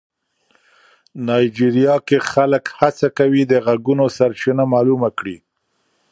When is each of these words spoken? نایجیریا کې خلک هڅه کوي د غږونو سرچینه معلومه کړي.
نایجیریا 1.25 1.95
کې 2.07 2.17
خلک 2.31 2.65
هڅه 2.79 3.07
کوي 3.17 3.43
د 3.47 3.53
غږونو 3.65 4.05
سرچینه 4.17 4.63
معلومه 4.73 5.09
کړي. 5.17 5.37